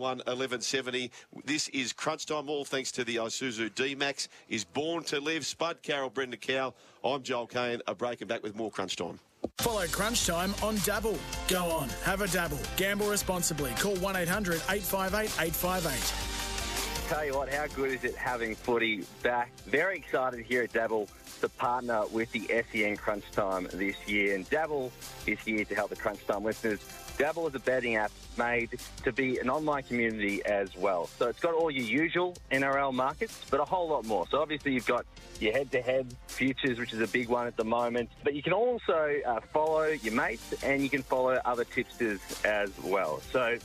1170. 0.00 1.10
This 1.44 1.68
is 1.68 1.92
crunch 1.92 2.26
time. 2.26 2.48
All 2.48 2.64
thanks 2.64 2.90
to 2.92 3.04
the 3.04 3.16
Isuzu 3.16 3.74
D 3.74 3.94
Max. 3.94 4.28
Is 4.48 4.64
born 4.64 5.04
to 5.04 5.20
live. 5.20 5.46
Spud 5.46 5.82
Carroll, 5.82 6.10
Brendan 6.10 6.40
Cowell. 6.40 6.74
I'm 7.04 7.22
Joel 7.22 7.46
Caine. 7.46 7.80
A 7.86 7.94
break 7.94 8.20
and 8.20 8.28
back 8.28 8.42
with 8.42 8.56
more 8.56 8.70
crunch 8.70 8.96
time. 8.96 9.18
Follow 9.60 9.86
Crunch 9.88 10.26
Time 10.26 10.54
on 10.62 10.76
Dabble. 10.84 11.18
Go 11.48 11.64
on, 11.70 11.90
have 12.02 12.22
a 12.22 12.28
dabble. 12.28 12.58
Gamble 12.78 13.08
responsibly. 13.08 13.70
Call 13.72 13.94
1 13.96 14.16
800 14.16 14.54
858 14.70 15.30
858. 15.38 16.29
Tell 17.10 17.24
you 17.24 17.34
what, 17.34 17.52
how 17.52 17.66
good 17.66 17.90
is 17.90 18.04
it 18.04 18.14
having 18.14 18.54
footy 18.54 19.04
back? 19.24 19.50
Very 19.66 19.96
excited 19.96 20.46
here 20.46 20.62
at 20.62 20.72
Dabble 20.72 21.08
to 21.40 21.48
partner 21.48 22.04
with 22.12 22.30
the 22.30 22.48
SEN 22.70 22.96
Crunch 22.96 23.28
Time 23.32 23.66
this 23.72 23.96
year. 24.06 24.36
And 24.36 24.48
Dabble 24.48 24.92
is 25.26 25.40
here 25.40 25.64
to 25.64 25.74
help 25.74 25.90
the 25.90 25.96
Crunch 25.96 26.24
Time 26.24 26.44
listeners. 26.44 26.78
Dabble 27.18 27.48
is 27.48 27.54
a 27.56 27.58
betting 27.58 27.96
app 27.96 28.12
made 28.38 28.78
to 29.02 29.10
be 29.10 29.38
an 29.38 29.50
online 29.50 29.82
community 29.82 30.44
as 30.44 30.76
well. 30.76 31.08
So 31.18 31.26
it's 31.26 31.40
got 31.40 31.52
all 31.52 31.68
your 31.68 31.84
usual 31.84 32.36
NRL 32.52 32.94
markets, 32.94 33.44
but 33.50 33.58
a 33.58 33.64
whole 33.64 33.88
lot 33.88 34.04
more. 34.04 34.28
So 34.30 34.40
obviously 34.40 34.74
you've 34.74 34.86
got 34.86 35.04
your 35.40 35.52
head-to-head 35.52 36.14
futures, 36.28 36.78
which 36.78 36.92
is 36.92 37.00
a 37.00 37.08
big 37.08 37.28
one 37.28 37.48
at 37.48 37.56
the 37.56 37.64
moment. 37.64 38.08
But 38.22 38.34
you 38.34 38.42
can 38.44 38.52
also 38.52 39.16
uh, 39.26 39.40
follow 39.52 39.86
your 39.86 40.14
mates 40.14 40.62
and 40.62 40.80
you 40.80 40.88
can 40.88 41.02
follow 41.02 41.40
other 41.44 41.64
tipsters 41.64 42.20
as 42.44 42.70
well. 42.84 43.20
So 43.32 43.58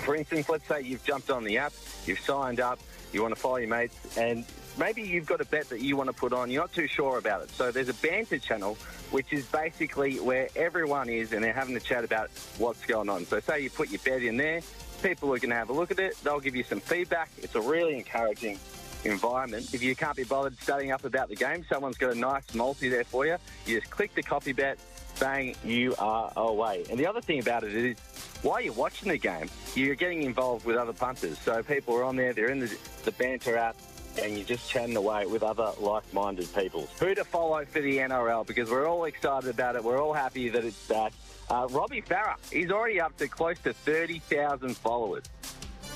for 0.00 0.14
instance, 0.16 0.48
let's 0.48 0.66
say 0.66 0.82
you've 0.82 1.04
jumped 1.04 1.30
on 1.30 1.44
the 1.44 1.58
app, 1.58 1.72
you've 2.06 2.20
signed 2.20 2.60
up, 2.60 2.78
you 3.12 3.22
want 3.22 3.34
to 3.34 3.40
follow 3.40 3.56
your 3.56 3.68
mates, 3.68 4.16
and 4.16 4.44
maybe 4.78 5.02
you've 5.02 5.26
got 5.26 5.40
a 5.40 5.44
bet 5.44 5.68
that 5.68 5.80
you 5.80 5.96
want 5.96 6.08
to 6.08 6.14
put 6.14 6.32
on, 6.32 6.50
you're 6.50 6.62
not 6.62 6.72
too 6.72 6.86
sure 6.86 7.18
about 7.18 7.42
it. 7.42 7.50
So 7.50 7.70
there's 7.70 7.88
a 7.88 7.94
banter 7.94 8.38
channel, 8.38 8.74
which 9.10 9.32
is 9.32 9.44
basically 9.46 10.18
where 10.18 10.48
everyone 10.56 11.08
is 11.08 11.32
and 11.32 11.44
they're 11.44 11.52
having 11.52 11.76
a 11.76 11.80
chat 11.80 12.04
about 12.04 12.30
what's 12.58 12.84
going 12.86 13.08
on. 13.08 13.26
So 13.26 13.40
say 13.40 13.60
you 13.60 13.70
put 13.70 13.90
your 13.90 14.00
bet 14.04 14.22
in 14.22 14.36
there, 14.36 14.60
people 15.02 15.32
are 15.32 15.38
going 15.38 15.50
to 15.50 15.56
have 15.56 15.70
a 15.70 15.74
look 15.74 15.90
at 15.90 15.98
it, 15.98 16.16
they'll 16.24 16.40
give 16.40 16.56
you 16.56 16.64
some 16.64 16.80
feedback. 16.80 17.30
It's 17.38 17.54
a 17.54 17.60
really 17.60 17.96
encouraging 17.96 18.58
environment. 19.04 19.74
If 19.74 19.82
you 19.82 19.94
can't 19.96 20.16
be 20.16 20.24
bothered 20.24 20.56
studying 20.60 20.92
up 20.92 21.04
about 21.04 21.28
the 21.28 21.36
game, 21.36 21.64
someone's 21.68 21.98
got 21.98 22.12
a 22.12 22.18
nice 22.18 22.54
multi 22.54 22.88
there 22.88 23.04
for 23.04 23.26
you. 23.26 23.36
You 23.66 23.80
just 23.80 23.90
click 23.90 24.14
the 24.14 24.22
copy 24.22 24.52
bet, 24.52 24.78
bang, 25.22 25.54
you 25.64 25.94
are 26.00 26.32
away. 26.36 26.84
And 26.90 26.98
the 26.98 27.06
other 27.06 27.20
thing 27.20 27.38
about 27.38 27.62
it 27.62 27.72
is, 27.72 27.96
while 28.42 28.60
you're 28.60 28.72
watching 28.72 29.08
the 29.08 29.18
game, 29.18 29.48
you're 29.76 29.94
getting 29.94 30.24
involved 30.24 30.66
with 30.66 30.76
other 30.76 30.92
punters. 30.92 31.38
So 31.38 31.62
people 31.62 31.94
are 31.94 32.02
on 32.02 32.16
there, 32.16 32.32
they're 32.32 32.50
in 32.50 32.58
the, 32.58 32.76
the 33.04 33.12
banter 33.12 33.56
app, 33.56 33.76
and 34.20 34.36
you're 34.36 34.46
just 34.46 34.68
chatting 34.68 34.96
away 34.96 35.26
with 35.26 35.44
other 35.44 35.70
like-minded 35.78 36.52
people. 36.52 36.88
Who 36.98 37.14
to 37.14 37.24
follow 37.24 37.64
for 37.64 37.80
the 37.80 37.98
NRL 37.98 38.44
because 38.44 38.68
we're 38.68 38.88
all 38.88 39.04
excited 39.04 39.48
about 39.48 39.76
it. 39.76 39.84
We're 39.84 40.02
all 40.02 40.12
happy 40.12 40.48
that 40.48 40.64
it's 40.64 40.88
back. 40.88 41.12
Uh, 41.48 41.68
Robbie 41.70 42.02
Farah, 42.02 42.34
he's 42.52 42.72
already 42.72 43.00
up 43.00 43.16
to 43.18 43.28
close 43.28 43.60
to 43.60 43.72
30,000 43.72 44.76
followers, 44.76 45.22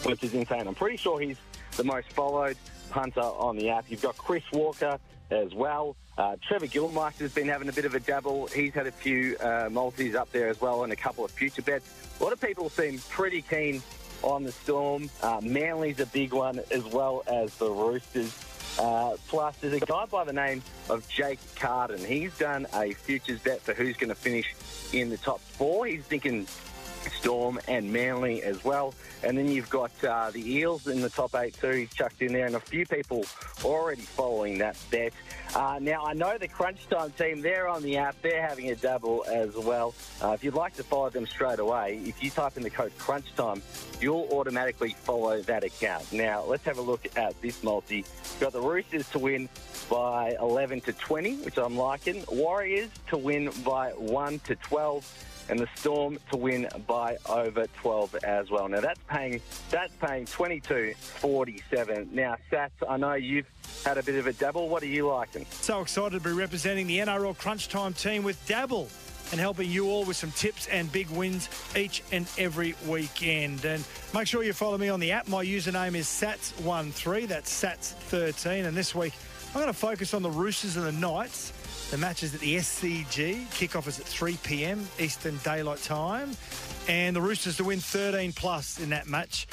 which 0.05 0.23
is 0.23 0.35
insane. 0.35 0.69
I'm 0.69 0.75
pretty 0.77 0.99
sure 0.99 1.19
he's 1.19 1.39
the 1.77 1.85
most 1.85 2.13
followed 2.13 2.57
punter 2.91 3.21
on 3.23 3.57
the 3.57 3.71
app. 3.71 3.87
You've 3.89 4.03
got 4.03 4.17
Chris 4.17 4.45
Walker 4.53 5.01
as 5.33 5.53
well. 5.53 5.97
Uh, 6.19 6.37
Trevor 6.41 6.67
Gilmeister's 6.67 7.35
been 7.35 7.49
having 7.49 7.69
a 7.69 7.73
bit 7.73 7.85
of 7.85 7.95
a 7.95 8.01
dabble. 8.01 8.47
He's 8.47 8.73
had 8.73 8.87
a 8.87 8.93
few 8.93 9.37
uh, 9.39 9.69
multis 9.71 10.15
up 10.15 10.33
there 10.33 10.49
as 10.49 10.61
well 10.61 10.85
and 10.85 10.93
a 10.93 10.97
couple 10.97 11.25
of 11.25 11.31
future 11.31 11.63
bets. 11.63 11.89
A 12.19 12.25
lot 12.25 12.33
of 12.33 12.41
people 12.41 12.71
seem 12.71 12.99
pretty 13.11 13.43
keen 13.43 13.83
on 14.23 14.43
the 14.43 14.53
Storm. 14.53 15.11
Uh, 15.23 15.41
Manly's 15.43 16.01
a 16.01 16.07
big 16.07 16.33
one 16.33 16.61
as 16.71 16.85
well 16.85 17.23
as 17.27 17.55
the 17.57 17.71
Roosters. 17.71 18.35
Uh, 18.79 19.17
plus, 19.29 19.57
there's 19.57 19.75
a 19.75 19.81
guy 19.81 20.07
by 20.07 20.25
the 20.25 20.33
name 20.33 20.63
of 20.89 21.07
Jake 21.09 21.39
Carden. 21.57 22.03
He's 22.05 22.37
done 22.39 22.67
a 22.75 22.93
futures 22.93 23.41
bet 23.41 23.61
for 23.61 23.75
who's 23.75 23.97
going 23.97 24.11
to 24.11 24.15
finish 24.15 24.55
in 24.93 25.11
the 25.11 25.17
top 25.17 25.41
four. 25.41 25.87
He's 25.87 26.03
thinking 26.03 26.47
Storm 27.11 27.59
and 27.69 27.93
Manly 27.93 28.43
as 28.43 28.65
well. 28.65 28.95
And 29.23 29.37
then 29.37 29.49
you've 29.51 29.71
got 29.71 29.93
uh, 30.05 30.31
the 30.31 30.57
Eels 30.57 30.87
in 30.87 31.01
the 31.01 31.09
top 31.09 31.35
eight 31.35 31.55
too. 31.61 31.87
Chucked 31.95 32.23
in 32.23 32.33
there, 32.33 32.47
and 32.47 32.55
a 32.55 32.61
few 32.61 32.87
people 32.87 33.25
already 33.65 34.03
following 34.03 34.59
that 34.59 34.77
bet. 34.91 35.13
Uh, 35.55 35.79
now 35.81 36.05
I 36.05 36.13
know 36.13 36.37
the 36.39 36.49
Crunch 36.49 36.87
Time 36.89 37.11
team. 37.13 37.41
They're 37.41 37.69
on 37.69 37.83
the 37.83 37.97
app. 37.97 38.17
They're 38.23 38.47
having 38.47 38.71
a 38.71 38.77
double 38.77 39.25
as 39.29 39.55
well. 39.57 39.95
Uh, 40.23 40.33
if 40.33 40.45
you'd 40.45 40.55
like 40.55 40.75
to 40.77 40.83
follow 40.83 41.11
them 41.11 41.27
straight 41.27 41.59
away, 41.59 42.01
if 42.05 42.23
you 42.23 42.31
type 42.31 42.57
in 42.57 42.63
the 42.63 42.71
code 42.71 42.93
Crunch 42.99 43.35
Time, 43.35 43.63
you'll 44.01 44.29
automatically 44.33 44.91
follow 44.91 45.41
that 45.43 45.65
account. 45.65 46.13
Now 46.13 46.45
let's 46.45 46.65
have 46.65 46.79
a 46.79 46.83
look 46.83 47.07
at 47.17 47.41
this 47.41 47.63
multi. 47.63 48.05
We've 48.05 48.41
got 48.41 48.53
the 48.53 48.61
Roosters 48.61 49.09
to 49.11 49.19
win 49.19 49.49
by 49.89 50.37
11 50.41 50.83
to 50.83 50.93
20, 50.93 51.37
which 51.37 51.59
I'm 51.59 51.77
liking. 51.77 52.25
Warriors 52.29 52.91
to 53.09 53.17
win 53.17 53.51
by 53.65 53.91
1 53.91 54.39
to 54.41 54.57
12 54.57 55.27
and 55.49 55.59
the 55.59 55.69
Storm 55.77 56.19
to 56.31 56.37
win 56.37 56.69
by 56.87 57.17
over 57.29 57.67
12 57.81 58.17
as 58.25 58.51
well. 58.51 58.69
Now 58.69 58.81
that's 58.81 59.01
paying 59.09 59.41
that's 59.71 59.95
paying 59.97 60.27
22.47. 60.27 62.13
Now 62.13 62.37
Sats, 62.51 62.71
I 62.89 62.97
know 62.97 63.15
you've 63.15 63.47
had 63.85 63.99
a 63.99 64.03
bit 64.03 64.17
of 64.17 64.27
a 64.27 64.33
dabble. 64.33 64.69
What 64.69 64.83
are 64.83 64.87
you 64.87 65.09
liking? 65.09 65.47
So 65.51 65.81
excited 65.81 66.23
to 66.23 66.29
be 66.29 66.35
representing 66.35 66.87
the 66.87 66.99
NRL 66.99 67.37
Crunch 67.39 67.69
Time 67.69 67.93
team 67.93 68.23
with 68.23 68.45
Dabble 68.47 68.89
and 69.33 69.41
helping 69.41 69.71
you 69.71 69.89
all 69.89 70.05
with 70.05 70.17
some 70.17 70.31
tips 70.33 70.67
and 70.69 70.91
big 70.93 71.09
wins 71.11 71.49
each 71.77 72.03
and 72.13 72.27
every 72.39 72.75
weekend. 72.87 73.65
And 73.65 73.85
make 74.15 74.27
sure 74.27 74.45
you 74.45 74.53
follow 74.53 74.79
me 74.79 74.89
on 74.89 75.01
the 75.01 75.13
app. 75.13 75.29
My 75.29 75.45
username 75.45 75.97
is 75.97 76.07
Sats13. 76.07 77.27
That's 77.27 77.63
Sats13. 77.63 78.67
And 78.67 78.77
this 78.77 78.95
week 78.95 79.15
I'm 79.49 79.61
going 79.61 79.73
to 79.73 79.73
focus 79.73 80.15
on 80.15 80.23
the 80.23 80.31
Roosters 80.31 80.77
and 80.77 80.87
the 80.87 80.93
Knights. 80.93 81.53
The 81.91 81.99
match 81.99 82.25
is 82.25 82.35
at 82.35 82.41
the 82.41 82.57
SCG. 82.57 83.47
Kickoff 83.47 83.87
is 83.87 84.01
at 84.01 84.07
3 84.07 84.37
p.m. 84.43 84.89
Eastern 84.99 85.39
Daylight 85.45 85.81
Time. 85.85 86.37
And 86.89 87.15
the 87.15 87.21
Roosters 87.21 87.59
to 87.59 87.65
win 87.65 87.79
13 87.79 88.33
plus 88.33 88.81
in 88.81 88.91
that 88.91 89.07
match. 89.07 89.47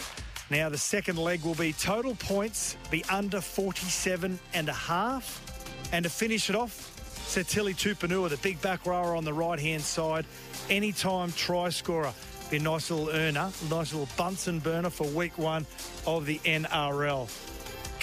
Now, 0.49 0.69
the 0.69 0.77
second 0.77 1.19
leg 1.19 1.43
will 1.43 1.53
be 1.53 1.73
total 1.73 2.15
points 2.15 2.75
be 2.89 3.03
under 3.05 3.39
47 3.39 4.39
and 4.55 4.67
a 4.67 4.73
half. 4.73 5.41
And 5.93 6.03
to 6.03 6.09
finish 6.09 6.49
it 6.49 6.55
off, 6.55 6.91
Sitili 7.27 7.75
Tupouniua, 7.75 8.29
the 8.29 8.37
big 8.37 8.59
back 8.63 8.87
rower 8.87 9.15
on 9.15 9.23
the 9.25 9.33
right-hand 9.33 9.83
side, 9.83 10.25
anytime 10.71 11.31
try 11.33 11.69
scorer. 11.69 12.13
Be 12.49 12.57
a 12.57 12.59
nice 12.59 12.89
little 12.89 13.09
earner, 13.09 13.51
nice 13.69 13.93
little 13.93 14.09
Bunsen 14.17 14.57
burner 14.59 14.89
for 14.89 15.07
week 15.07 15.37
one 15.37 15.67
of 16.07 16.25
the 16.25 16.39
NRL. 16.39 17.29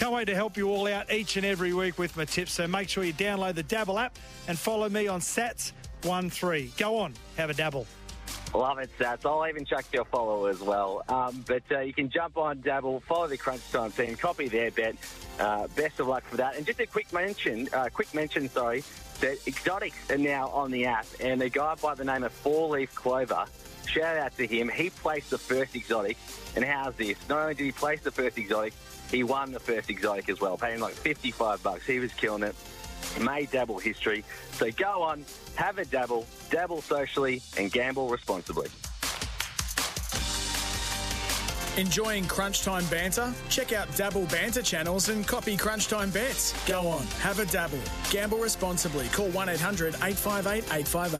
Can't 0.01 0.15
wait 0.15 0.29
to 0.29 0.35
help 0.35 0.57
you 0.57 0.71
all 0.71 0.87
out 0.89 1.13
each 1.13 1.37
and 1.37 1.45
every 1.45 1.75
week 1.75 1.99
with 1.99 2.17
my 2.17 2.25
tips. 2.25 2.53
So 2.53 2.67
make 2.67 2.89
sure 2.89 3.05
you 3.05 3.13
download 3.13 3.55
the 3.55 3.63
Dabble 3.63 3.99
app 3.99 4.17
and 4.49 4.59
follow 4.59 4.89
me 4.89 5.09
on 5.09 5.21
Sats13. 5.21 6.75
Go 6.79 6.97
on, 6.97 7.13
have 7.37 7.51
a 7.51 7.55
dabble. 7.55 7.87
Love 8.55 8.79
it, 8.79 8.89
Sats. 8.99 9.27
I'll 9.27 9.47
even 9.47 9.67
chuck 9.67 9.85
your 9.93 10.07
follow 10.07 10.47
as 10.47 10.59
well. 10.63 11.05
Um, 11.07 11.45
but 11.47 11.63
uh, 11.71 11.81
you 11.81 11.93
can 11.93 12.09
jump 12.09 12.39
on 12.39 12.63
Dabble, 12.63 13.01
follow 13.01 13.27
the 13.27 13.37
Crunch 13.37 13.61
Time 13.71 13.93
team, 13.93 14.17
copy 14.17 14.49
their 14.49 14.71
bet. 14.71 14.97
Uh, 15.39 15.67
best 15.77 16.01
of 16.01 16.07
luck 16.09 16.25
for 16.25 16.39
that. 16.39 16.57
And 16.57 16.65
just 16.65 16.81
a 16.81 16.87
quick 16.87 17.13
mention, 17.13 17.69
uh, 17.75 17.91
quick 17.93 18.15
mention, 18.15 18.49
sorry, 18.49 18.83
that 19.21 19.37
Exotics 19.47 20.11
are 20.11 20.17
now 20.17 20.49
on 20.49 20.71
the 20.71 20.87
app, 20.87 21.07
and 21.21 21.43
a 21.43 21.51
guy 21.51 21.75
by 21.75 21.95
the 21.95 22.05
name 22.07 22.25
of 22.25 22.33
Four 22.33 22.71
Leaf 22.71 22.95
Clover. 22.95 23.45
Shout 23.87 24.17
out 24.17 24.35
to 24.39 24.47
him. 24.47 24.71
He 24.71 24.89
placed 24.89 25.29
the 25.29 25.39
first 25.39 25.77
exotic, 25.77 26.17
and 26.57 26.65
how's 26.65 26.95
this? 26.95 27.19
Not 27.29 27.43
only 27.43 27.55
did 27.55 27.65
he 27.65 27.73
place 27.73 28.01
the 28.01 28.11
first 28.11 28.39
exotic, 28.39 28.73
he 29.11 29.23
won 29.23 29.53
the 29.53 29.61
first 29.61 29.91
exotic 29.91 30.29
as 30.29 30.41
well, 30.41 30.57
paying 30.57 30.81
like 30.81 30.95
55 30.95 31.63
bucks. 31.63 31.87
He 31.87 31.99
was 31.99 32.13
killing 32.13 32.43
it. 32.43 32.55
Made 33.21 33.51
dabble 33.51 33.79
history. 33.79 34.25
So 34.53 34.71
go 34.71 35.03
on, 35.03 35.25
have 35.57 35.79
a 35.79 35.85
dabble, 35.85 36.27
dabble 36.51 36.83
socially, 36.83 37.43
and 37.59 37.73
gamble 37.73 38.09
responsibly. 38.09 38.69
Enjoying 41.77 42.27
Crunch 42.27 42.63
Time 42.63 42.85
banter? 42.87 43.33
Check 43.49 43.73
out 43.73 43.89
Dabble 43.97 44.27
banter 44.27 44.61
channels 44.61 45.09
and 45.09 45.27
copy 45.27 45.57
Crunch 45.57 45.89
Time 45.89 46.11
bets. 46.11 46.53
Go 46.67 46.87
on, 46.89 47.07
have 47.21 47.39
a 47.39 47.47
dabble. 47.47 47.79
Gamble 48.11 48.39
responsibly. 48.39 49.07
Call 49.09 49.29
1 49.29 49.49
800 49.49 49.95
858 49.95 50.65
858. 50.65 51.20